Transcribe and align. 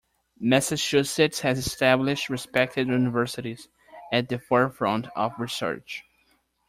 Massachusetts 0.39 1.41
has 1.41 1.59
established 1.59 2.27
respected 2.27 2.87
universities 2.87 3.67
at 4.11 4.29
the 4.29 4.39
forefront 4.39 5.05
of 5.15 5.31
research. 5.39 6.03